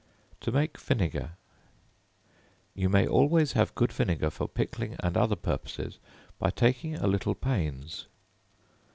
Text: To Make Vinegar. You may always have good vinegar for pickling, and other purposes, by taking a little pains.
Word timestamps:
To 0.39 0.51
Make 0.51 0.79
Vinegar. 0.79 1.33
You 2.73 2.89
may 2.89 3.05
always 3.07 3.51
have 3.51 3.75
good 3.75 3.91
vinegar 3.93 4.31
for 4.31 4.47
pickling, 4.49 4.95
and 4.99 5.15
other 5.15 5.35
purposes, 5.35 5.99
by 6.39 6.49
taking 6.49 6.95
a 6.95 7.05
little 7.05 7.35
pains. 7.35 8.07